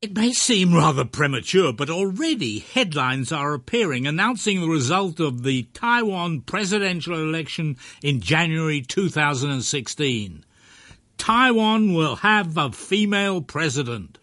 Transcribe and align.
It 0.00 0.14
may 0.14 0.32
seem 0.32 0.74
rather 0.74 1.04
premature, 1.04 1.72
but 1.72 1.90
already 1.90 2.60
headlines 2.60 3.32
are 3.32 3.52
appearing 3.52 4.06
announcing 4.06 4.60
the 4.60 4.68
result 4.68 5.18
of 5.18 5.42
the 5.42 5.64
Taiwan 5.74 6.42
presidential 6.42 7.14
election 7.14 7.76
in 8.00 8.20
January 8.20 8.80
2016. 8.80 10.44
Taiwan 11.16 11.94
will 11.94 12.14
have 12.14 12.56
a 12.56 12.70
female 12.70 13.42
president. 13.42 14.18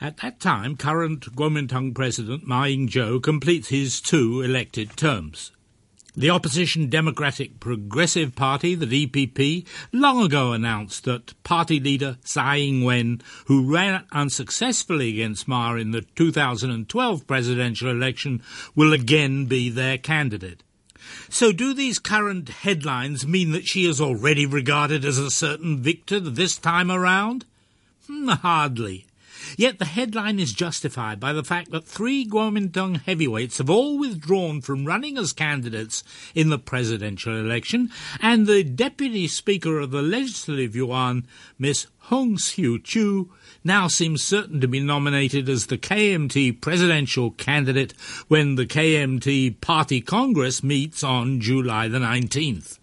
At 0.00 0.18
that 0.18 0.38
time, 0.38 0.76
current 0.76 1.34
Kuomintang 1.34 1.92
President 1.92 2.46
Ma 2.46 2.62
Ying-jeou 2.66 3.20
completes 3.20 3.70
his 3.70 4.00
two 4.00 4.42
elected 4.42 4.96
terms. 4.96 5.50
The 6.18 6.30
opposition 6.30 6.90
Democratic 6.90 7.60
Progressive 7.60 8.34
Party, 8.34 8.74
the 8.74 9.06
DPP, 9.06 9.64
long 9.92 10.20
ago 10.20 10.52
announced 10.52 11.04
that 11.04 11.40
party 11.44 11.78
leader 11.78 12.18
Tsai 12.24 12.56
Ing-wen, 12.56 13.22
who 13.46 13.72
ran 13.72 14.02
unsuccessfully 14.10 15.10
against 15.10 15.46
Ma 15.46 15.76
in 15.76 15.92
the 15.92 16.00
2012 16.16 17.24
presidential 17.28 17.88
election, 17.88 18.42
will 18.74 18.92
again 18.92 19.46
be 19.46 19.70
their 19.70 19.96
candidate. 19.96 20.64
So 21.28 21.52
do 21.52 21.72
these 21.72 22.00
current 22.00 22.48
headlines 22.48 23.24
mean 23.24 23.52
that 23.52 23.68
she 23.68 23.86
is 23.86 24.00
already 24.00 24.44
regarded 24.44 25.04
as 25.04 25.18
a 25.18 25.30
certain 25.30 25.78
victor 25.78 26.18
this 26.18 26.58
time 26.58 26.90
around? 26.90 27.44
Hmm, 28.08 28.30
hardly. 28.30 29.06
Yet 29.56 29.78
the 29.78 29.84
headline 29.84 30.38
is 30.38 30.52
justified 30.52 31.20
by 31.20 31.32
the 31.32 31.44
fact 31.44 31.70
that 31.70 31.86
three 31.86 32.26
Kuomintang 32.26 33.02
heavyweights 33.02 33.58
have 33.58 33.70
all 33.70 33.98
withdrawn 33.98 34.60
from 34.60 34.84
running 34.84 35.18
as 35.18 35.32
candidates 35.32 36.02
in 36.34 36.50
the 36.50 36.58
presidential 36.58 37.38
election, 37.38 37.90
and 38.20 38.46
the 38.46 38.64
Deputy 38.64 39.28
Speaker 39.28 39.78
of 39.78 39.90
the 39.90 40.02
Legislative 40.02 40.74
Yuan, 40.74 41.26
Miss 41.58 41.86
Hung 41.98 42.36
Hsiu-chu, 42.36 43.28
now 43.64 43.86
seems 43.86 44.22
certain 44.22 44.60
to 44.60 44.68
be 44.68 44.80
nominated 44.80 45.48
as 45.48 45.66
the 45.66 45.76
KMT 45.78 46.60
presidential 46.60 47.32
candidate 47.32 47.92
when 48.28 48.54
the 48.54 48.66
KMT 48.66 49.60
Party 49.60 50.00
Congress 50.00 50.62
meets 50.62 51.04
on 51.04 51.40
July 51.40 51.88
the 51.88 51.98
19th. 51.98 52.77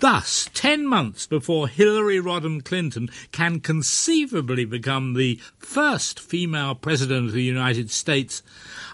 Thus, 0.00 0.50
ten 0.52 0.86
months 0.86 1.26
before 1.26 1.68
Hillary 1.68 2.18
Rodham 2.18 2.64
Clinton 2.64 3.08
can 3.32 3.60
conceivably 3.60 4.64
become 4.64 5.14
the 5.14 5.40
first 5.56 6.18
female 6.18 6.74
president 6.74 7.28
of 7.28 7.32
the 7.32 7.42
United 7.42 7.90
States, 7.90 8.42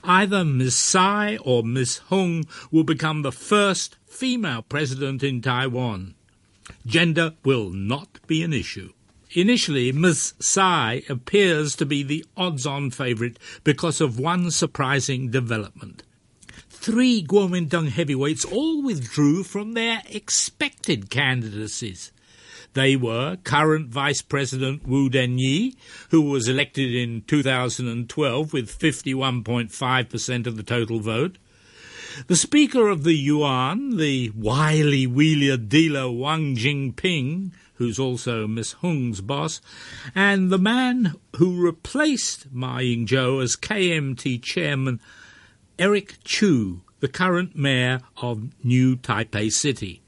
either 0.05 0.45
Ms. 0.45 0.77
Tsai 0.77 1.39
or 1.39 1.63
Ms. 1.63 1.99
Hung 2.09 2.45
will 2.71 2.85
become 2.85 3.23
the 3.23 3.33
first 3.33 3.97
female 4.07 4.63
president 4.63 5.23
in 5.23 5.41
Taiwan. 5.41 6.15
Gender 6.87 7.35
will 7.45 7.71
not 7.71 8.21
be 8.27 8.43
an 8.43 8.53
issue. 8.53 8.93
Initially, 9.33 9.93
Ms. 9.93 10.35
Tsai 10.39 11.03
appears 11.09 11.75
to 11.77 11.87
be 11.87 12.03
the 12.03 12.25
odds-on 12.37 12.91
favourite 12.91 13.39
because 13.65 14.01
of 14.01 14.19
one 14.19 14.51
surprising 14.51 15.31
development 15.31 16.03
three 16.81 17.23
Kuomintang 17.23 17.91
heavyweights 17.91 18.47
all 18.47 18.83
withdrew 18.83 19.43
from 19.43 19.75
their 19.75 20.01
expected 20.09 21.11
candidacies. 21.11 22.11
They 22.73 22.97
were 22.97 23.37
current 23.45 23.91
Vice 23.91 24.23
President 24.23 24.89
Wu 24.89 25.11
Den-yih, 25.11 25.75
who 26.09 26.23
was 26.23 26.49
elected 26.49 26.95
in 26.95 27.23
2012 27.27 28.53
with 28.55 28.79
51.5% 28.79 30.47
of 30.47 30.57
the 30.57 30.63
total 30.63 31.01
vote, 31.01 31.37
the 32.29 32.37
Speaker 32.37 32.89
of 32.89 33.05
the 33.05 33.15
Yuan, 33.15 33.99
the 33.99 34.31
wily 34.35 35.07
wheeler 35.07 35.59
dealer 35.59 36.11
Wang 36.11 36.57
Jin-pyng, 36.57 37.53
who's 37.75 37.99
also 37.99 38.47
Miss 38.47 38.73
Hung's 38.73 39.21
boss, 39.21 39.61
and 40.15 40.51
the 40.51 40.59
man 40.59 41.15
who 41.37 41.63
replaced 41.63 42.51
Ma 42.51 42.79
Ying-jeou 42.79 43.43
as 43.43 43.55
KMT 43.55 44.43
chairman 44.43 44.99
Eric 45.81 46.17
Chu, 46.25 46.83
the 47.01 47.09
current 47.09 47.57
mayor 47.57 48.03
of 48.19 48.51
New 48.63 48.97
Taipei 48.97 49.51
City. 49.51 50.03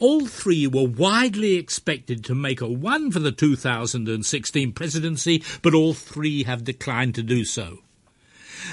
All 0.00 0.26
three 0.26 0.66
were 0.66 0.88
widely 0.88 1.54
expected 1.54 2.24
to 2.24 2.34
make 2.34 2.60
a 2.60 2.66
run 2.66 3.12
for 3.12 3.20
the 3.20 3.30
2016 3.30 4.72
presidency, 4.72 5.44
but 5.62 5.72
all 5.72 5.94
three 5.94 6.42
have 6.42 6.64
declined 6.64 7.14
to 7.14 7.22
do 7.22 7.44
so. 7.44 7.78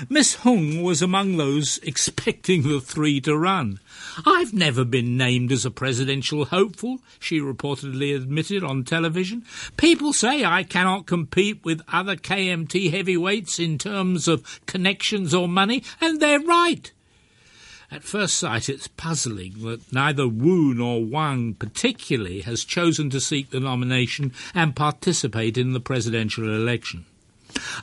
Miss 0.10 0.36
Hung 0.36 0.82
was 0.82 1.02
among 1.02 1.38
those 1.38 1.78
expecting 1.80 2.64
the 2.64 2.82
three 2.82 3.22
to 3.22 3.38
run. 3.38 3.80
I've 4.26 4.54
never 4.54 4.84
been 4.86 5.18
named 5.18 5.52
as 5.52 5.66
a 5.66 5.72
presidential 5.72 6.46
hopeful, 6.46 7.00
she 7.20 7.40
reportedly 7.40 8.16
admitted 8.16 8.64
on 8.64 8.84
television. 8.84 9.44
People 9.78 10.14
say 10.14 10.44
I 10.44 10.64
cannot 10.64 11.06
compete 11.06 11.64
with 11.64 11.82
other 11.92 12.16
KMT 12.16 12.92
heavyweights 12.92 13.60
in 13.60 13.78
terms 13.78 14.28
of 14.28 14.66
connections 14.66 15.34
or 15.34 15.48
money, 15.48 15.84
and 16.02 16.20
they're 16.20 16.40
right. 16.40 16.92
At 17.92 18.04
first 18.04 18.38
sight, 18.38 18.68
it's 18.68 18.88
puzzling 18.88 19.62
that 19.64 19.94
neither 19.94 20.28
Wu 20.28 20.74
nor 20.74 21.06
Wang 21.06 21.54
particularly 21.54 22.42
has 22.42 22.66
chosen 22.66 23.10
to 23.12 23.22
seek 23.22 23.52
the 23.52 23.60
nomination 23.60 24.34
and 24.54 24.76
participate 24.76 25.58
in 25.58 25.74
the 25.74 25.80
presidential 25.80 26.54
election. 26.54 27.06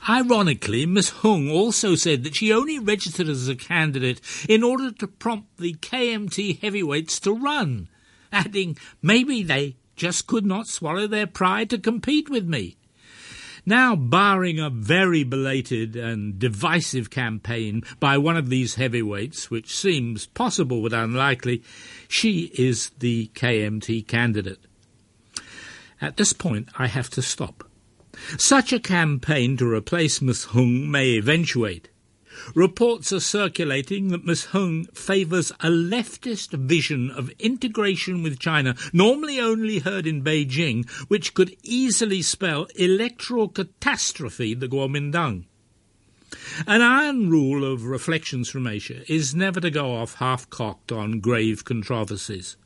Ironically, 0.09 0.87
Miss 0.87 1.11
Hung 1.11 1.51
also 1.51 1.95
said 1.95 2.25
that 2.25 2.37
she 2.37 2.53
only 2.53 2.79
registered 2.79 3.29
as 3.29 3.49
a 3.49 3.55
candidate 3.55 4.21
in 4.49 4.63
order 4.63 4.91
to 4.93 5.07
prompt 5.07 5.59
the 5.59 5.75
KMT 5.75 6.61
heavyweights 6.61 7.21
to 7.21 7.33
run, 7.33 7.89
adding, 8.33 8.77
maybe 9.01 9.43
they 9.43 9.77
just 9.97 10.27
could 10.27 10.47
not 10.47 10.67
swallow 10.67 11.07
their 11.07 11.27
pride 11.27 11.71
to 11.71 11.79
compete 11.79 12.29
with 12.29 12.47
me. 12.47 12.77
Now, 13.65 13.95
barring 13.95 14.59
a 14.59 14.71
very 14.71 15.23
belated 15.23 15.95
and 15.95 16.37
divisive 16.39 17.11
campaign 17.11 17.85
by 18.01 18.19
one 18.19 18.37
of 18.37 18.49
these 18.49 18.75
heavyweights, 18.75 19.51
which 19.51 19.77
seems 19.77 20.27
possible 20.27 20.83
but 20.83 20.93
unlikely, 20.93 21.63
she 22.09 22.51
is 22.55 22.91
the 22.99 23.31
KMT 23.35 24.09
candidate. 24.09 24.59
At 26.01 26.17
this 26.17 26.33
point, 26.33 26.69
I 26.77 26.89
have 26.89 27.09
to 27.11 27.23
stop. 27.23 27.63
Such 28.37 28.73
a 28.73 28.81
campaign 28.81 29.57
to 29.57 29.67
replace 29.67 30.21
Ms. 30.21 30.45
Hung 30.45 30.91
may 30.91 31.11
eventuate. 31.11 31.89
Reports 32.55 33.13
are 33.13 33.21
circulating 33.21 34.09
that 34.09 34.25
Ms. 34.25 34.47
Hung 34.47 34.87
favours 34.87 35.51
a 35.61 35.69
leftist 35.69 36.51
vision 36.51 37.11
of 37.11 37.31
integration 37.39 38.23
with 38.23 38.39
China, 38.39 38.75
normally 38.93 39.39
only 39.39 39.79
heard 39.79 40.07
in 40.07 40.25
Beijing, 40.25 40.89
which 41.09 41.35
could 41.35 41.57
easily 41.63 42.23
spell 42.23 42.67
electoral 42.75 43.49
catastrophe 43.49 44.55
the 44.55 44.69
Kuomintang. 44.69 45.45
An 46.67 46.81
iron 46.81 47.31
rule 47.31 47.71
of 47.71 47.85
Reflections 47.85 48.49
from 48.49 48.67
Asia 48.67 49.03
is 49.13 49.35
never 49.35 49.61
to 49.61 49.71
go 49.71 49.95
off 49.95 50.15
half-cocked 50.15 50.91
on 50.91 51.21
grave 51.21 51.65
controversies. 51.65 52.57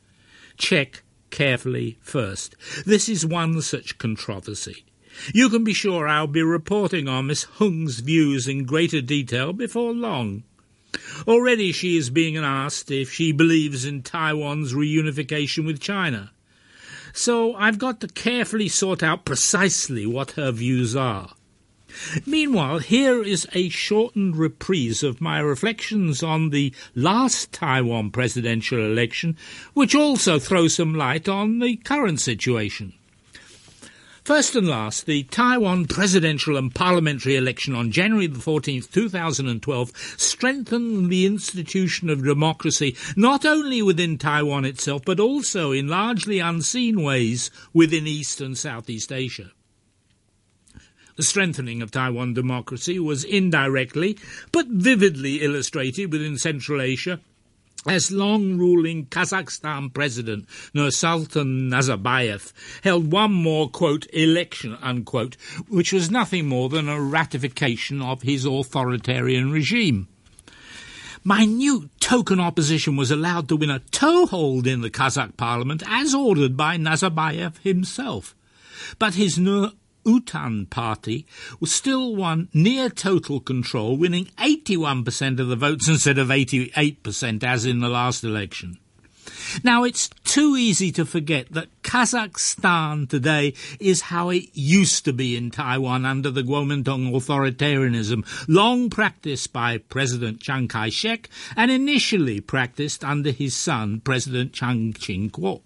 Check 0.57 1.03
carefully 1.29 1.97
first. 2.01 2.55
This 2.85 3.09
is 3.09 3.25
one 3.25 3.61
such 3.61 3.97
controversy. 3.97 4.85
You 5.33 5.49
can 5.49 5.63
be 5.63 5.73
sure 5.73 6.07
I'll 6.07 6.27
be 6.27 6.43
reporting 6.43 7.07
on 7.07 7.27
Miss 7.27 7.43
Hung's 7.43 7.99
views 7.99 8.47
in 8.47 8.65
greater 8.65 9.01
detail 9.01 9.53
before 9.53 9.93
long. 9.93 10.43
Already 11.27 11.71
she 11.71 11.97
is 11.97 12.09
being 12.09 12.37
asked 12.37 12.91
if 12.91 13.11
she 13.11 13.31
believes 13.31 13.85
in 13.85 14.03
Taiwan's 14.03 14.73
reunification 14.73 15.65
with 15.65 15.79
China. 15.79 16.31
So 17.13 17.55
I've 17.55 17.77
got 17.77 17.99
to 18.01 18.07
carefully 18.07 18.67
sort 18.67 19.01
out 19.01 19.25
precisely 19.25 20.05
what 20.05 20.31
her 20.31 20.51
views 20.51 20.95
are. 20.95 21.33
Meanwhile, 22.25 22.79
here 22.79 23.23
is 23.23 23.47
a 23.53 23.69
shortened 23.69 24.35
reprise 24.35 25.03
of 25.03 25.21
my 25.21 25.39
reflections 25.39 26.21
on 26.21 26.51
the 26.51 26.73
last 26.93 27.51
Taiwan 27.51 28.11
presidential 28.11 28.79
election, 28.79 29.35
which 29.73 29.95
also 29.95 30.37
throws 30.37 30.75
some 30.75 30.93
light 30.93 31.27
on 31.27 31.59
the 31.59 31.77
current 31.77 32.19
situation. 32.19 32.93
First 34.27 34.57
and 34.57 34.67
last, 34.67 35.05
the 35.05 35.23
Taiwan 35.23 35.85
presidential 35.85 36.57
and 36.57 36.75
parliamentary 36.75 37.37
election 37.37 37.73
on 37.73 37.93
January 37.93 38.27
the 38.27 38.39
14th, 38.39 38.91
2012 38.91 39.91
strengthened 40.17 41.09
the 41.09 41.25
institution 41.25 42.09
of 42.09 42.25
democracy 42.25 42.97
not 43.15 43.45
only 43.45 43.81
within 43.81 44.17
Taiwan 44.17 44.65
itself, 44.65 45.03
but 45.05 45.21
also 45.21 45.71
in 45.71 45.87
largely 45.87 46.39
unseen 46.39 47.01
ways 47.03 47.49
within 47.71 48.05
East 48.05 48.41
and 48.41 48.57
Southeast 48.57 49.13
Asia. 49.13 49.53
The 51.15 51.23
strengthening 51.23 51.81
of 51.81 51.91
Taiwan 51.91 52.33
democracy 52.33 52.99
was 52.99 53.23
indirectly 53.23 54.17
but 54.51 54.67
vividly 54.67 55.37
illustrated 55.37 56.11
within 56.11 56.37
Central 56.37 56.81
Asia 56.81 57.21
as 57.87 58.11
long-ruling 58.11 59.05
Kazakhstan 59.05 59.93
President 59.93 60.47
Nursultan 60.75 61.69
Nazarbayev 61.69 62.51
held 62.83 63.11
one 63.11 63.31
more, 63.31 63.69
quote, 63.69 64.07
election, 64.13 64.77
unquote, 64.81 65.37
which 65.69 65.93
was 65.93 66.11
nothing 66.11 66.47
more 66.47 66.69
than 66.69 66.89
a 66.89 67.01
ratification 67.01 68.01
of 68.01 68.21
his 68.21 68.45
authoritarian 68.45 69.51
regime. 69.51 70.07
Minute 71.23 71.89
token 71.99 72.39
opposition 72.39 72.95
was 72.95 73.11
allowed 73.11 73.49
to 73.49 73.57
win 73.57 73.69
a 73.69 73.79
toehold 73.91 74.65
in 74.65 74.81
the 74.81 74.89
Kazakh 74.89 75.35
parliament 75.35 75.83
as 75.85 76.15
ordered 76.15 76.55
by 76.55 76.77
Nazarbayev 76.77 77.57
himself. 77.59 78.33
But 78.99 79.15
his 79.15 79.37
Utan 80.07 80.67
Party 80.67 81.25
was 81.59 81.73
still 81.73 82.15
won 82.15 82.47
near 82.53 82.89
total 82.89 83.39
control, 83.39 83.97
winning 83.97 84.25
81% 84.37 85.39
of 85.39 85.47
the 85.47 85.55
votes 85.55 85.87
instead 85.87 86.17
of 86.17 86.29
88% 86.29 87.43
as 87.43 87.65
in 87.65 87.79
the 87.79 87.89
last 87.89 88.23
election. 88.23 88.77
Now, 89.63 89.83
it's 89.83 90.09
too 90.23 90.55
easy 90.55 90.91
to 90.93 91.05
forget 91.05 91.51
that 91.51 91.69
Kazakhstan 91.81 93.09
today 93.09 93.53
is 93.79 94.01
how 94.01 94.29
it 94.29 94.45
used 94.53 95.05
to 95.05 95.13
be 95.13 95.35
in 95.35 95.51
Taiwan 95.51 96.05
under 96.05 96.31
the 96.31 96.43
Kuomintang 96.43 97.11
authoritarianism, 97.11 98.25
long 98.47 98.89
practiced 98.89 99.53
by 99.53 99.77
President 99.77 100.41
Chiang 100.41 100.67
Kai 100.67 100.89
shek 100.89 101.29
and 101.55 101.71
initially 101.71 102.39
practiced 102.39 103.03
under 103.03 103.31
his 103.31 103.55
son, 103.55 103.99
President 103.99 104.53
Chiang 104.53 104.93
Ching 104.93 105.29
kuo. 105.29 105.61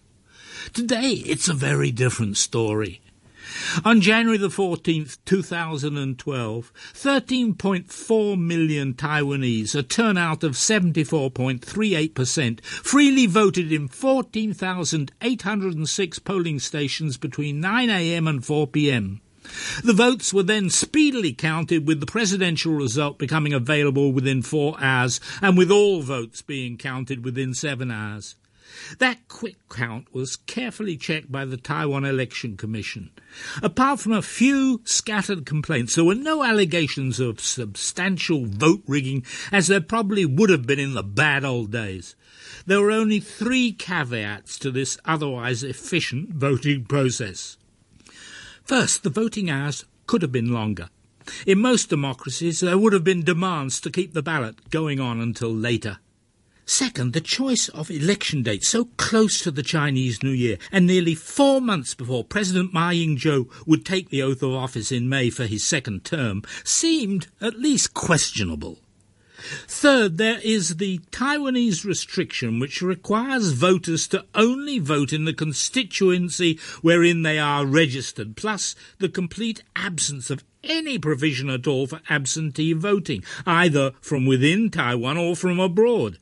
Today, 0.74 1.14
it's 1.26 1.48
a 1.48 1.54
very 1.54 1.92
different 1.92 2.38
story. 2.38 3.02
On 3.84 4.00
January 4.02 4.38
the 4.38 4.50
14th, 4.50 5.18
2012, 5.26 6.72
13.4 6.94 8.40
million 8.40 8.94
Taiwanese, 8.94 9.76
a 9.76 9.84
turnout 9.84 10.44
of 10.44 10.54
74.38%, 10.54 12.64
freely 12.64 13.26
voted 13.26 13.72
in 13.72 13.88
14,806 13.88 16.20
polling 16.20 16.60
stations 16.60 17.18
between 17.18 17.62
9am 17.62 18.30
and 18.30 18.42
4pm. 18.42 19.20
The 19.84 19.94
votes 19.94 20.34
were 20.34 20.44
then 20.44 20.70
speedily 20.70 21.34
counted, 21.34 21.88
with 21.88 22.00
the 22.00 22.06
presidential 22.06 22.74
result 22.74 23.18
becoming 23.18 23.54
available 23.54 24.12
within 24.12 24.44
four 24.44 24.76
hours, 24.80 25.20
and 25.42 25.58
with 25.58 25.72
all 25.72 26.02
votes 26.02 26.42
being 26.42 26.78
counted 26.78 27.26
within 27.26 27.54
seven 27.54 27.90
hours. 27.90 28.36
That 29.00 29.28
quick 29.28 29.58
count 29.70 30.14
was 30.14 30.36
carefully 30.36 30.98
checked 30.98 31.32
by 31.32 31.46
the 31.46 31.58
Taiwan 31.58 32.06
Election 32.06 32.58
Commission. 32.58 33.12
Apart 33.62 34.00
from 34.00 34.12
a 34.12 34.22
few 34.22 34.82
scattered 34.86 35.46
complaints, 35.46 35.96
there 35.96 36.04
were 36.04 36.16
no 36.16 36.44
allegations 36.44 37.20
of 37.20 37.40
substantial 37.40 38.46
vote 38.46 38.84
rigging, 38.88 39.26
as 39.52 39.68
there 39.68 39.82
probably 39.82 40.26
would 40.26 40.50
have 40.50 40.66
been 40.66 40.80
in 40.80 40.94
the 40.94 41.04
bad 41.04 41.46
old 41.46 41.72
days. 41.72 42.16
There 42.66 42.82
were 42.82 42.92
only 42.92 43.20
three 43.20 43.72
caveats 43.72 44.60
to 44.60 44.72
this 44.72 44.98
otherwise 45.06 45.64
efficient 45.64 46.30
voting 46.30 46.86
process. 46.86 47.58
First, 48.64 49.04
the 49.04 49.10
voting 49.10 49.50
hours 49.50 49.86
could 50.08 50.22
have 50.22 50.32
been 50.32 50.52
longer. 50.52 50.90
In 51.46 51.60
most 51.60 51.90
democracies, 51.90 52.60
there 52.60 52.78
would 52.78 52.94
have 52.94 53.04
been 53.04 53.24
demands 53.24 53.80
to 53.82 53.92
keep 53.92 54.14
the 54.14 54.24
ballot 54.24 54.70
going 54.70 55.00
on 55.00 55.20
until 55.20 55.54
later. 55.54 56.00
Second, 56.74 57.12
the 57.12 57.20
choice 57.20 57.68
of 57.68 57.92
election 57.92 58.44
date 58.44 58.64
so 58.64 58.86
close 58.96 59.42
to 59.42 59.52
the 59.52 59.62
Chinese 59.62 60.24
New 60.24 60.32
Year 60.32 60.58
and 60.72 60.88
nearly 60.88 61.14
four 61.14 61.60
months 61.60 61.94
before 61.94 62.24
President 62.24 62.72
Ma 62.72 62.92
Ying-jeou 62.92 63.50
would 63.68 63.86
take 63.86 64.08
the 64.08 64.22
oath 64.22 64.42
of 64.42 64.54
office 64.54 64.90
in 64.90 65.10
May 65.10 65.30
for 65.30 65.46
his 65.48 65.66
second 65.66 66.06
term 66.06 66.44
seemed 66.64 67.28
at 67.42 67.60
least 67.60 67.94
questionable. 67.94 68.80
Third, 69.68 70.18
there 70.18 70.40
is 70.42 70.78
the 70.78 71.00
Taiwanese 71.12 71.84
restriction 71.84 72.58
which 72.58 72.82
requires 72.82 73.52
voters 73.52 74.08
to 74.08 74.26
only 74.34 74.80
vote 74.80 75.12
in 75.12 75.26
the 75.26 75.34
constituency 75.34 76.58
wherein 76.82 77.24
they 77.24 77.38
are 77.38 77.66
registered, 77.66 78.38
plus 78.38 78.76
the 78.98 79.10
complete 79.10 79.62
absence 79.76 80.30
of 80.30 80.46
any 80.64 80.98
provision 80.98 81.50
at 81.50 81.68
all 81.68 81.86
for 81.86 82.00
absentee 82.10 82.72
voting, 82.72 83.26
either 83.46 83.92
from 84.00 84.26
within 84.26 84.70
Taiwan 84.70 85.18
or 85.18 85.36
from 85.36 85.60
abroad. 85.60 86.18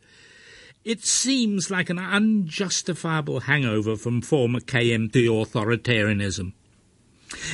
It 0.86 1.04
seems 1.04 1.70
like 1.70 1.90
an 1.90 2.00
unjustifiable 2.00 3.42
hangover 3.42 3.98
from 3.98 4.22
former 4.22 4.62
KMT 4.62 5.12
authoritarianism. 5.26 6.54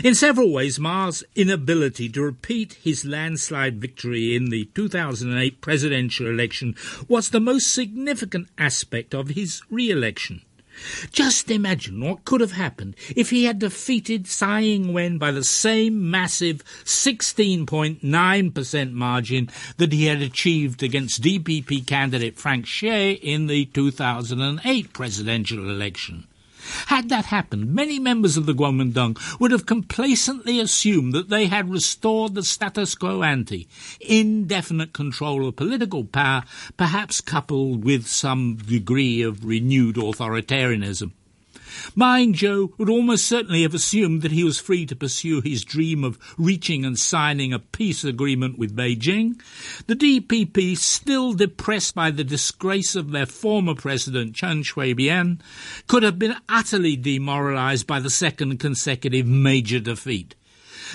In 0.04 0.16
several 0.16 0.54
ways, 0.54 0.80
Ma's 0.80 1.24
inability 1.36 2.08
to 2.10 2.22
repeat 2.22 2.74
his 2.74 3.04
landslide 3.04 3.82
victory 3.82 4.36
in 4.36 4.46
the 4.46 4.66
2008 4.76 5.60
presidential 5.60 6.28
election 6.28 6.76
was 7.08 7.30
the 7.30 7.40
most 7.40 7.74
significant 7.74 8.48
aspect 8.58 9.14
of 9.14 9.30
his 9.30 9.62
re-election. 9.70 10.44
Just 11.12 11.52
imagine 11.52 12.02
what 12.02 12.26
could 12.26 12.42
have 12.42 12.52
happened 12.52 12.96
if 13.16 13.30
he 13.30 13.46
had 13.46 13.60
defeated 13.60 14.28
Tsai 14.28 14.62
Ing-wen 14.62 15.18
by 15.18 15.32
the 15.32 15.44
same 15.44 16.12
massive 16.12 16.64
16.9% 16.84 18.92
margin 18.92 19.50
that 19.78 19.94
he 19.94 20.06
had 20.06 20.22
achieved 20.22 20.84
against 20.84 21.22
DPP 21.22 21.88
candidate 21.88 22.38
Frank 22.38 22.66
Hsieh 22.66 23.18
in 23.22 23.48
the 23.48 23.66
2008 23.66 24.94
presidential 24.94 25.70
election. 25.70 26.28
Had 26.88 27.10
that 27.10 27.26
happened, 27.26 27.74
many 27.74 28.00
members 28.00 28.38
of 28.38 28.46
the 28.46 28.54
Kuomintang 28.54 29.18
would 29.40 29.52
have 29.52 29.66
complacently 29.66 30.60
assumed 30.60 31.14
that 31.14 31.30
they 31.30 31.48
had 31.48 31.70
restored 31.70 32.36
the 32.36 32.44
status 32.44 32.96
quo 32.96 33.24
ante, 33.24 33.68
indefinite 34.00 34.94
control 34.94 35.48
of 35.48 35.56
political 35.56 36.04
power, 36.04 36.44
perhaps 36.78 37.22
coupled 37.22 37.84
with 37.84 38.08
some 38.08 38.56
degree 38.56 39.22
of 39.22 39.46
renewed 39.46 39.96
authoritarianism. 39.96 41.12
Ma 41.94 42.16
Ying-jeou 42.16 42.74
would 42.78 42.90
almost 42.90 43.28
certainly 43.28 43.62
have 43.62 43.74
assumed 43.74 44.22
that 44.22 44.32
he 44.32 44.44
was 44.44 44.60
free 44.60 44.86
to 44.86 44.96
pursue 44.96 45.42
his 45.42 45.64
dream 45.64 46.04
of 46.04 46.18
reaching 46.38 46.86
and 46.86 46.98
signing 46.98 47.54
a 47.54 47.60
peace 47.60 48.04
agreement 48.04 48.58
with 48.58 48.76
Beijing. 48.76 49.40
The 49.88 49.96
DPP, 49.96 50.78
still 50.78 51.34
depressed 51.34 51.94
by 51.94 52.12
the 52.12 52.24
disgrace 52.24 52.96
of 52.96 53.12
their 53.12 53.26
former 53.26 53.76
president 53.76 54.36
Chen 54.36 54.64
Shui-bian, 54.64 55.40
could 55.88 56.04
have 56.04 56.18
been 56.18 56.36
utterly 56.50 56.96
demoralized 56.96 57.86
by 57.86 58.00
the 58.00 58.10
second 58.10 58.58
consecutive 58.60 59.28
major 59.28 59.80
defeat. 59.80 60.36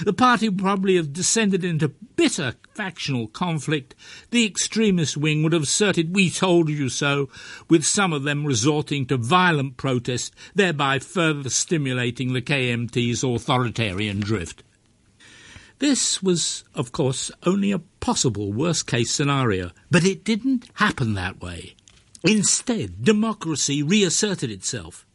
The 0.04 0.12
party 0.12 0.48
would 0.48 0.58
probably 0.58 0.96
have 0.96 1.12
descended 1.12 1.64
into 1.64 1.88
bitter 1.88 2.54
factional 2.74 3.26
conflict. 3.28 3.94
The 4.30 4.46
extremist 4.46 5.16
wing 5.16 5.42
would 5.42 5.52
have 5.52 5.64
asserted, 5.64 6.14
We 6.14 6.30
told 6.30 6.68
you 6.68 6.88
so, 6.88 7.28
with 7.68 7.84
some 7.84 8.12
of 8.12 8.22
them 8.22 8.46
resorting 8.46 9.06
to 9.06 9.16
violent 9.16 9.76
protest, 9.76 10.34
thereby 10.54 10.98
further 10.98 11.50
stimulating 11.50 12.32
the 12.32 12.42
KMT's 12.42 13.22
authoritarian 13.22 14.20
drift. 14.20 14.62
This 15.78 16.22
was, 16.22 16.64
of 16.74 16.92
course, 16.92 17.30
only 17.44 17.72
a 17.72 17.78
possible 17.78 18.52
worst 18.52 18.86
case 18.86 19.12
scenario, 19.12 19.70
but 19.90 20.04
it 20.04 20.24
didn't 20.24 20.70
happen 20.74 21.14
that 21.14 21.40
way. 21.40 21.74
Instead, 22.22 23.02
democracy 23.02 23.82
reasserted 23.82 24.50
itself. 24.50 25.06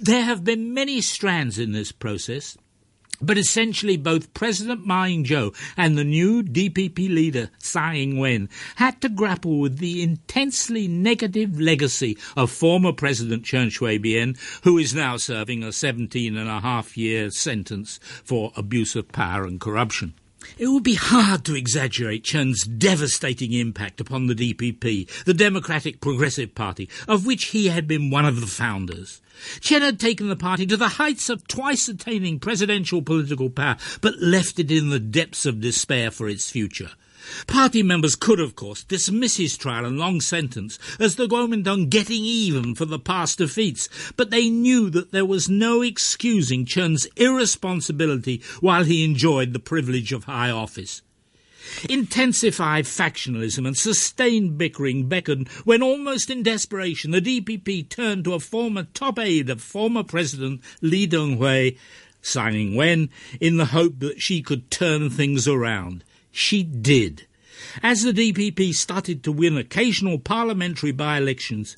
There 0.00 0.24
have 0.24 0.42
been 0.42 0.74
many 0.74 1.00
strands 1.00 1.60
in 1.60 1.70
this 1.70 1.92
process, 1.92 2.58
but 3.20 3.38
essentially, 3.38 3.96
both 3.96 4.32
President 4.34 4.86
Ma 4.86 5.04
Ying-jeou 5.04 5.54
and 5.76 5.96
the 5.96 6.04
new 6.04 6.42
DPP 6.42 7.08
leader 7.08 7.50
Tsai 7.58 7.96
Ing-wen 7.96 8.48
had 8.76 9.00
to 9.00 9.08
grapple 9.08 9.58
with 9.58 9.78
the 9.78 10.02
intensely 10.02 10.88
negative 10.88 11.60
legacy 11.60 12.16
of 12.36 12.50
former 12.50 12.92
President 12.92 13.44
Chen 13.44 13.70
Shui-bian, 13.70 14.38
who 14.64 14.78
is 14.78 14.94
now 14.94 15.16
serving 15.16 15.62
a 15.62 15.72
17 15.72 16.36
and 16.36 16.48
a 16.48 16.60
half 16.60 16.96
year 16.96 17.30
sentence 17.30 17.98
for 18.24 18.52
abuse 18.56 18.96
of 18.96 19.12
power 19.12 19.44
and 19.44 19.60
corruption. 19.60 20.14
It 20.58 20.68
would 20.68 20.82
be 20.82 20.94
hard 20.94 21.44
to 21.44 21.54
exaggerate 21.54 22.24
Chen's 22.24 22.64
devastating 22.64 23.52
impact 23.52 24.00
upon 24.00 24.26
the 24.26 24.34
DPP, 24.34 25.24
the 25.24 25.34
Democratic 25.34 26.00
Progressive 26.00 26.54
Party, 26.54 26.88
of 27.06 27.26
which 27.26 27.46
he 27.46 27.68
had 27.68 27.86
been 27.86 28.10
one 28.10 28.24
of 28.24 28.40
the 28.40 28.46
founders. 28.46 29.20
Chen 29.60 29.82
had 29.82 30.00
taken 30.00 30.28
the 30.28 30.36
party 30.36 30.66
to 30.66 30.76
the 30.76 30.88
heights 30.88 31.28
of 31.28 31.46
twice 31.46 31.88
attaining 31.88 32.40
presidential 32.40 33.02
political 33.02 33.50
power, 33.50 33.76
but 34.00 34.18
left 34.18 34.58
it 34.58 34.70
in 34.70 34.88
the 34.88 35.00
depths 35.00 35.46
of 35.46 35.60
despair 35.60 36.10
for 36.10 36.28
its 36.28 36.50
future. 36.50 36.90
Party 37.46 37.82
members 37.82 38.16
could, 38.16 38.40
of 38.40 38.56
course, 38.56 38.84
dismiss 38.84 39.36
his 39.36 39.56
trial 39.56 39.84
and 39.84 39.98
long 39.98 40.20
sentence 40.20 40.78
as 40.98 41.16
the 41.16 41.26
Kuomintang 41.26 41.88
getting 41.90 42.24
even 42.24 42.74
for 42.74 42.84
the 42.84 42.98
past 42.98 43.38
defeats, 43.38 43.88
but 44.16 44.30
they 44.30 44.48
knew 44.48 44.90
that 44.90 45.12
there 45.12 45.26
was 45.26 45.48
no 45.48 45.82
excusing 45.82 46.64
Chen's 46.64 47.06
irresponsibility 47.16 48.42
while 48.60 48.84
he 48.84 49.04
enjoyed 49.04 49.52
the 49.52 49.58
privilege 49.58 50.12
of 50.12 50.24
high 50.24 50.50
office. 50.50 51.02
Intensified 51.88 52.84
factionalism 52.86 53.66
and 53.66 53.76
sustained 53.76 54.56
bickering 54.56 55.08
beckoned 55.08 55.48
when, 55.64 55.82
almost 55.82 56.30
in 56.30 56.42
desperation, 56.42 57.10
the 57.10 57.20
DPP 57.20 57.88
turned 57.88 58.24
to 58.24 58.34
a 58.34 58.40
former 58.40 58.84
top 58.94 59.18
aide 59.18 59.50
of 59.50 59.60
former 59.60 60.02
President 60.02 60.62
Lee 60.80 61.06
Teng-hui, 61.06 61.72
Tsai 62.22 62.50
Ing-wen, 62.52 63.10
in 63.40 63.56
the 63.56 63.66
hope 63.66 63.98
that 63.98 64.20
she 64.20 64.42
could 64.42 64.70
turn 64.70 65.10
things 65.10 65.46
around. 65.46 66.02
She 66.30 66.62
did. 66.62 67.26
As 67.82 68.02
the 68.02 68.12
DPP 68.12 68.74
started 68.74 69.22
to 69.22 69.32
win 69.32 69.56
occasional 69.56 70.18
parliamentary 70.18 70.92
by-elections, 70.92 71.76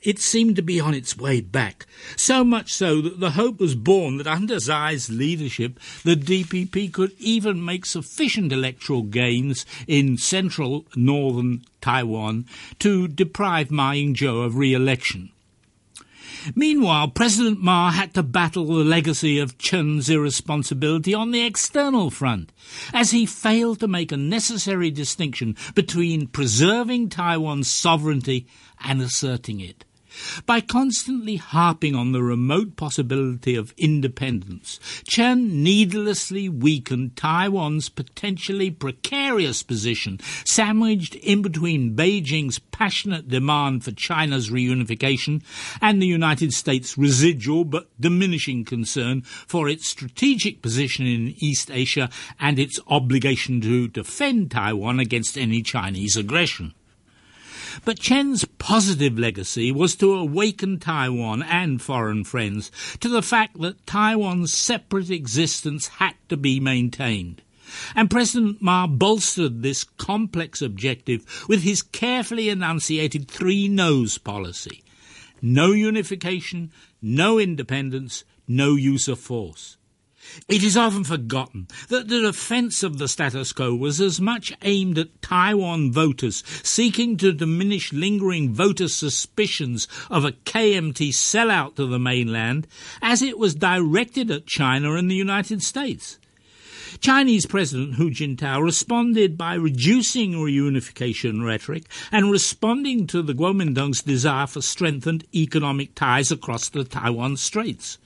it 0.00 0.18
seemed 0.18 0.56
to 0.56 0.62
be 0.62 0.80
on 0.80 0.94
its 0.94 1.18
way 1.18 1.40
back. 1.40 1.86
So 2.16 2.44
much 2.44 2.72
so 2.72 3.00
that 3.02 3.20
the 3.20 3.32
hope 3.32 3.58
was 3.60 3.74
born 3.74 4.16
that 4.18 4.26
under 4.26 4.58
Tsai's 4.58 5.10
leadership, 5.10 5.78
the 6.04 6.16
DPP 6.16 6.92
could 6.92 7.12
even 7.18 7.64
make 7.64 7.84
sufficient 7.84 8.52
electoral 8.52 9.02
gains 9.02 9.66
in 9.86 10.16
central 10.18 10.86
northern 10.94 11.64
Taiwan 11.80 12.46
to 12.78 13.08
deprive 13.08 13.70
Ma 13.70 13.90
Ying-jeou 13.90 14.44
of 14.44 14.56
re-election. 14.56 15.30
Meanwhile, 16.54 17.08
President 17.08 17.60
Ma 17.60 17.90
had 17.90 18.14
to 18.14 18.22
battle 18.22 18.66
the 18.66 18.84
legacy 18.84 19.38
of 19.38 19.58
Chen's 19.58 20.10
irresponsibility 20.10 21.14
on 21.14 21.30
the 21.30 21.44
external 21.44 22.10
front, 22.10 22.52
as 22.92 23.10
he 23.12 23.26
failed 23.26 23.80
to 23.80 23.88
make 23.88 24.12
a 24.12 24.16
necessary 24.16 24.90
distinction 24.90 25.56
between 25.74 26.26
preserving 26.26 27.08
Taiwan's 27.08 27.70
sovereignty 27.70 28.46
and 28.82 29.00
asserting 29.00 29.60
it. 29.60 29.84
By 30.46 30.60
constantly 30.60 31.36
harping 31.36 31.94
on 31.94 32.12
the 32.12 32.22
remote 32.22 32.76
possibility 32.76 33.54
of 33.54 33.74
independence, 33.76 34.78
Chen 35.06 35.62
needlessly 35.62 36.48
weakened 36.48 37.16
Taiwan's 37.16 37.88
potentially 37.88 38.70
precarious 38.70 39.62
position, 39.62 40.20
sandwiched 40.44 41.14
in 41.16 41.42
between 41.42 41.96
Beijing's 41.96 42.58
passionate 42.58 43.28
demand 43.28 43.84
for 43.84 43.92
China's 43.92 44.50
reunification 44.50 45.42
and 45.80 46.00
the 46.00 46.06
United 46.06 46.52
States' 46.52 46.98
residual 46.98 47.64
but 47.64 47.88
diminishing 48.00 48.64
concern 48.64 49.22
for 49.22 49.68
its 49.68 49.88
strategic 49.88 50.62
position 50.62 51.06
in 51.06 51.34
East 51.38 51.70
Asia 51.70 52.10
and 52.40 52.58
its 52.58 52.80
obligation 52.88 53.60
to 53.60 53.88
defend 53.88 54.50
Taiwan 54.50 55.00
against 55.00 55.38
any 55.38 55.62
Chinese 55.62 56.16
aggression. 56.16 56.74
But 57.84 57.98
Chen's 57.98 58.44
positive 58.58 59.18
legacy 59.18 59.72
was 59.72 59.96
to 59.96 60.14
awaken 60.14 60.78
Taiwan 60.78 61.42
and 61.42 61.80
foreign 61.80 62.24
friends 62.24 62.70
to 63.00 63.08
the 63.08 63.22
fact 63.22 63.60
that 63.60 63.86
Taiwan's 63.86 64.52
separate 64.52 65.10
existence 65.10 65.88
had 65.88 66.14
to 66.28 66.36
be 66.36 66.60
maintained. 66.60 67.42
And 67.94 68.10
President 68.10 68.60
Ma 68.60 68.86
bolstered 68.86 69.62
this 69.62 69.84
complex 69.84 70.62
objective 70.62 71.46
with 71.48 71.62
his 71.62 71.82
carefully 71.82 72.48
enunciated 72.48 73.28
three 73.28 73.68
no's 73.68 74.18
policy. 74.18 74.82
No 75.42 75.72
unification, 75.72 76.70
no 77.02 77.38
independence, 77.38 78.24
no 78.46 78.76
use 78.76 79.08
of 79.08 79.18
force. 79.18 79.76
It 80.48 80.62
is 80.62 80.76
often 80.76 81.04
forgotten 81.04 81.68
that 81.88 82.08
the 82.08 82.20
defence 82.20 82.82
of 82.82 82.98
the 82.98 83.08
status 83.08 83.52
quo 83.52 83.74
was 83.74 84.00
as 84.00 84.20
much 84.20 84.52
aimed 84.62 84.98
at 84.98 85.22
Taiwan 85.22 85.92
voters 85.92 86.42
seeking 86.62 87.16
to 87.18 87.32
diminish 87.32 87.92
lingering 87.92 88.52
voter 88.52 88.88
suspicions 88.88 89.88
of 90.10 90.24
a 90.24 90.32
KMT 90.32 91.10
sellout 91.10 91.76
to 91.76 91.86
the 91.86 91.98
mainland 91.98 92.66
as 93.00 93.22
it 93.22 93.38
was 93.38 93.54
directed 93.54 94.30
at 94.30 94.46
China 94.46 94.94
and 94.94 95.10
the 95.10 95.14
United 95.14 95.62
States. 95.62 96.18
Chinese 97.04 97.44
President 97.44 97.96
Hu 97.96 98.08
Jintao 98.08 98.62
responded 98.62 99.36
by 99.36 99.52
reducing 99.56 100.32
reunification 100.32 101.44
rhetoric 101.44 101.84
and 102.10 102.30
responding 102.30 103.06
to 103.08 103.20
the 103.20 103.34
Kuomintang's 103.34 104.00
desire 104.00 104.46
for 104.46 104.62
strengthened 104.62 105.26
economic 105.34 105.94
ties 105.94 106.32
across 106.32 106.70
the 106.70 106.82
Taiwan 106.82 107.36
Straits. 107.36 107.98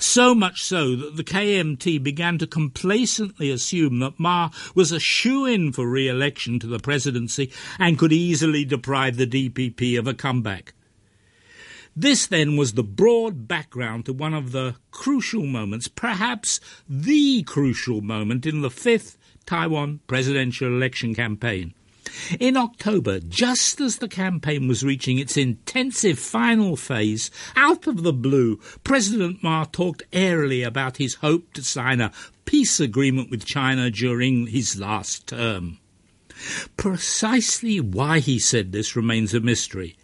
So 0.00 0.34
much 0.34 0.64
so 0.64 0.96
that 0.96 1.16
the 1.16 1.22
KMT 1.22 2.02
began 2.02 2.38
to 2.38 2.46
complacently 2.48 3.52
assume 3.52 4.00
that 4.00 4.18
Ma 4.18 4.50
was 4.74 4.90
a 4.90 4.98
shoo-in 4.98 5.70
for 5.70 5.88
re-election 5.88 6.58
to 6.58 6.66
the 6.66 6.80
presidency 6.80 7.52
and 7.78 8.00
could 8.00 8.12
easily 8.12 8.64
deprive 8.64 9.16
the 9.16 9.28
DPP 9.28 9.96
of 9.96 10.08
a 10.08 10.14
comeback. 10.14 10.74
This 11.96 12.26
then 12.26 12.56
was 12.56 12.74
the 12.74 12.84
broad 12.84 13.48
background 13.48 14.06
to 14.06 14.12
one 14.12 14.34
of 14.34 14.52
the 14.52 14.76
crucial 14.90 15.44
moments, 15.44 15.88
perhaps 15.88 16.60
the 16.88 17.42
crucial 17.42 18.00
moment 18.00 18.46
in 18.46 18.62
the 18.62 18.70
fifth 18.70 19.18
Taiwan 19.44 20.00
presidential 20.06 20.68
election 20.68 21.14
campaign. 21.14 21.74
In 22.38 22.56
October, 22.56 23.20
just 23.20 23.80
as 23.80 23.98
the 23.98 24.08
campaign 24.08 24.66
was 24.68 24.84
reaching 24.84 25.18
its 25.18 25.36
intensive 25.36 26.18
final 26.18 26.76
phase, 26.76 27.30
out 27.54 27.86
of 27.86 28.02
the 28.02 28.12
blue, 28.12 28.60
President 28.84 29.42
Ma 29.42 29.64
talked 29.64 30.02
airily 30.12 30.62
about 30.62 30.96
his 30.96 31.14
hope 31.16 31.52
to 31.52 31.62
sign 31.62 32.00
a 32.00 32.12
peace 32.44 32.80
agreement 32.80 33.30
with 33.30 33.44
China 33.44 33.90
during 33.90 34.46
his 34.48 34.78
last 34.78 35.26
term. 35.28 35.78
Precisely 36.76 37.80
why 37.80 38.18
he 38.18 38.38
said 38.38 38.72
this 38.72 38.96
remains 38.96 39.34
a 39.34 39.40
mystery. 39.40 39.96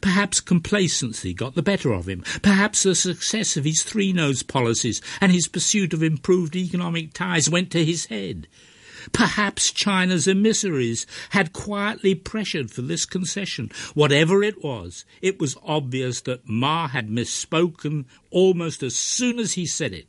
Perhaps 0.00 0.40
complacency 0.40 1.34
got 1.34 1.54
the 1.54 1.62
better 1.62 1.92
of 1.92 2.08
him. 2.08 2.22
Perhaps 2.42 2.82
the 2.82 2.94
success 2.94 3.56
of 3.56 3.64
his 3.64 3.82
three 3.82 4.12
no's 4.12 4.42
policies 4.42 5.00
and 5.20 5.32
his 5.32 5.48
pursuit 5.48 5.92
of 5.92 6.02
improved 6.02 6.56
economic 6.56 7.12
ties 7.12 7.50
went 7.50 7.70
to 7.72 7.84
his 7.84 8.06
head. 8.06 8.46
Perhaps 9.12 9.72
China's 9.72 10.28
emissaries 10.28 11.06
had 11.30 11.52
quietly 11.52 12.14
pressured 12.14 12.70
for 12.70 12.82
this 12.82 13.04
concession. 13.04 13.70
Whatever 13.94 14.44
it 14.44 14.62
was, 14.62 15.04
it 15.20 15.40
was 15.40 15.56
obvious 15.64 16.20
that 16.20 16.48
Ma 16.48 16.88
had 16.88 17.08
misspoken 17.08 18.04
almost 18.30 18.82
as 18.82 18.94
soon 18.94 19.40
as 19.40 19.54
he 19.54 19.66
said 19.66 19.92
it. 19.92 20.06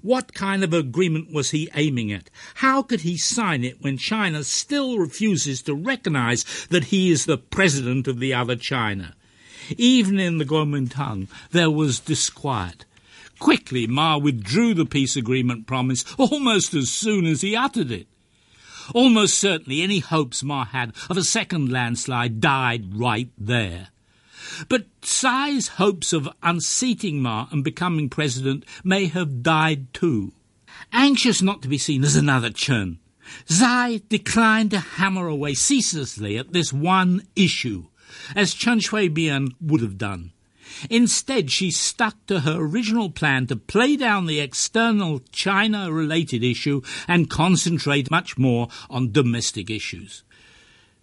What 0.00 0.34
kind 0.34 0.64
of 0.64 0.72
agreement 0.72 1.32
was 1.32 1.50
he 1.50 1.68
aiming 1.74 2.12
at? 2.12 2.30
How 2.56 2.82
could 2.82 3.00
he 3.00 3.16
sign 3.16 3.64
it 3.64 3.82
when 3.82 3.98
China 3.98 4.44
still 4.44 4.98
refuses 4.98 5.62
to 5.62 5.74
recognize 5.74 6.66
that 6.70 6.84
he 6.84 7.10
is 7.10 7.26
the 7.26 7.38
president 7.38 8.08
of 8.08 8.18
the 8.18 8.32
other 8.32 8.56
China? 8.56 9.14
Even 9.76 10.18
in 10.18 10.38
the 10.38 10.44
Kuomintang, 10.44 11.28
there 11.50 11.70
was 11.70 12.00
disquiet. 12.00 12.84
Quickly, 13.38 13.86
Ma 13.86 14.18
withdrew 14.18 14.74
the 14.74 14.86
peace 14.86 15.16
agreement 15.16 15.66
promise 15.66 16.04
almost 16.18 16.74
as 16.74 16.90
soon 16.90 17.26
as 17.26 17.40
he 17.40 17.56
uttered 17.56 17.90
it. 17.90 18.06
Almost 18.94 19.38
certainly 19.38 19.82
any 19.82 20.00
hopes 20.00 20.42
Ma 20.42 20.64
had 20.64 20.92
of 21.08 21.16
a 21.16 21.24
second 21.24 21.70
landslide 21.70 22.40
died 22.40 22.94
right 22.94 23.30
there. 23.38 23.88
But 24.68 24.86
Tsai's 25.02 25.68
hopes 25.68 26.12
of 26.12 26.28
unseating 26.42 27.20
Ma 27.20 27.48
and 27.50 27.62
becoming 27.62 28.08
president 28.08 28.64
may 28.82 29.06
have 29.06 29.42
died 29.42 29.92
too. 29.92 30.32
Anxious 30.92 31.42
not 31.42 31.62
to 31.62 31.68
be 31.68 31.78
seen 31.78 32.04
as 32.04 32.16
another 32.16 32.50
Chen, 32.50 32.98
Tsai 33.46 34.02
declined 34.08 34.72
to 34.72 34.78
hammer 34.78 35.26
away 35.26 35.54
ceaselessly 35.54 36.36
at 36.36 36.52
this 36.52 36.72
one 36.72 37.22
issue, 37.36 37.86
as 38.34 38.54
Chen 38.54 38.80
Shui-bian 38.80 39.50
would 39.60 39.80
have 39.80 39.96
done. 39.96 40.32
Instead, 40.90 41.50
she 41.50 41.70
stuck 41.70 42.24
to 42.26 42.40
her 42.40 42.56
original 42.58 43.10
plan 43.10 43.46
to 43.46 43.56
play 43.56 43.96
down 43.96 44.26
the 44.26 44.40
external 44.40 45.20
China 45.30 45.92
related 45.92 46.42
issue 46.42 46.82
and 47.06 47.30
concentrate 47.30 48.10
much 48.10 48.38
more 48.38 48.68
on 48.88 49.12
domestic 49.12 49.70
issues. 49.70 50.22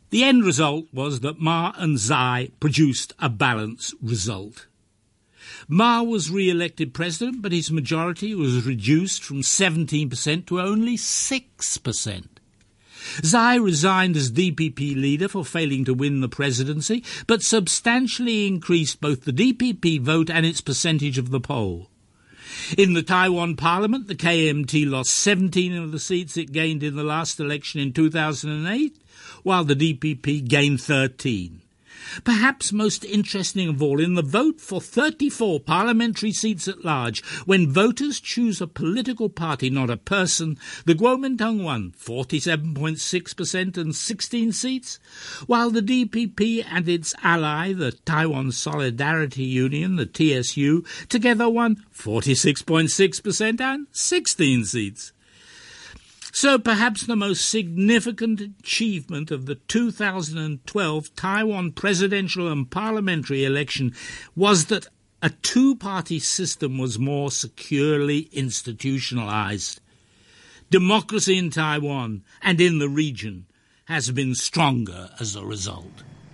The 0.10 0.24
end 0.24 0.44
result 0.44 0.88
was 0.92 1.20
that 1.20 1.40
Ma 1.40 1.74
and 1.78 1.98
Tsai 1.98 2.50
produced 2.60 3.14
a 3.20 3.30
balanced 3.30 3.94
result. 4.02 4.66
Ma 5.68 6.02
was 6.02 6.32
re-elected 6.32 6.94
president, 6.94 7.42
but 7.42 7.52
his 7.52 7.72
majority 7.72 8.34
was 8.34 8.66
reduced 8.66 9.24
from 9.24 9.42
17% 9.42 10.46
to 10.48 10.62
only 10.62 10.98
6%. 10.98 12.26
Tsai 13.22 13.56
resigned 13.56 14.18
as 14.18 14.32
DPP 14.32 14.96
leader 14.96 15.28
for 15.28 15.46
failing 15.46 15.86
to 15.86 15.94
win 15.94 16.22
the 16.22 16.30
presidency, 16.30 17.04
but 17.28 17.44
substantially 17.44 18.48
increased 18.48 19.00
both 19.00 19.24
the 19.24 19.32
DPP 19.32 20.02
vote 20.02 20.30
and 20.30 20.46
its 20.46 20.62
percentage 20.62 21.18
of 21.18 21.30
the 21.30 21.40
poll. 21.40 21.90
In 22.78 22.94
the 22.94 23.04
Taiwan 23.04 23.56
parliament, 23.56 24.08
the 24.08 24.16
KMT 24.16 24.90
lost 24.90 25.12
17 25.12 25.76
of 25.76 25.92
the 25.92 26.00
seats 26.00 26.36
it 26.36 26.52
gained 26.52 26.84
in 26.84 26.96
the 26.96 27.04
last 27.04 27.40
election 27.40 27.80
in 27.80 27.94
2008, 27.94 28.98
while 29.44 29.64
the 29.64 29.76
DPP 29.76 30.48
gained 30.48 30.82
13. 30.82 31.62
Perhaps 32.24 32.72
most 32.72 33.04
interesting 33.06 33.70
of 33.70 33.84
all, 33.84 34.00
in 34.00 34.16
the 34.16 34.22
vote 34.22 34.60
for 34.60 34.82
34 34.82 35.60
parliamentary 35.60 36.32
seats 36.32 36.68
at 36.68 36.84
large, 36.86 37.24
when 37.46 37.72
voters 37.72 38.20
choose 38.20 38.62
a 38.62 38.68
political 38.68 39.30
party, 39.30 39.70
not 39.70 39.90
a 39.90 39.98
person, 39.98 40.58
the 40.86 40.96
Kuomintang 40.96 41.64
won 41.64 41.94
47.6% 42.00 43.78
and 43.78 43.96
16 43.96 44.52
seats, 44.52 45.00
while 45.46 45.70
the 45.70 45.82
DPP 45.82 46.66
and 46.70 46.88
its 46.88 47.14
ally, 47.22 47.74
the 47.74 47.92
Taiwan 47.92 48.52
Solidarity 48.52 49.44
Union, 49.44 49.96
the 49.96 50.06
TSU, 50.06 50.84
together 51.10 51.50
won 51.50 51.84
46.6% 51.94 53.62
and 53.62 53.88
16 53.92 54.66
seats. 54.66 55.12
So 56.42 56.58
perhaps 56.58 57.06
the 57.06 57.18
most 57.18 57.50
significant 57.50 58.40
achievement 58.40 59.30
of 59.30 59.46
the 59.46 59.56
2012 59.56 61.14
Taiwan 61.14 61.74
presidential 61.74 62.48
and 62.48 62.72
parliamentary 62.72 63.44
election 63.44 63.94
was 64.38 64.68
that 64.68 64.88
a 65.22 65.32
two-party 65.32 66.20
system 66.20 66.78
was 66.78 66.98
more 66.98 67.30
securely 67.30 68.30
institutionalized. 68.32 69.82
Democracy 70.70 71.38
in 71.38 71.50
Taiwan 71.50 72.24
and 72.42 72.62
in 72.62 72.80
the 72.80 72.88
region 72.88 73.46
has 73.88 74.10
been 74.12 74.34
stronger 74.34 75.10
as 75.20 75.36
a 75.36 75.46
result. 75.46 76.04